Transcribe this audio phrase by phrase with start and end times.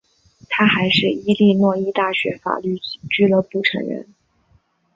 [0.49, 4.07] 他还是伊利诺伊大学法律俱乐部成员。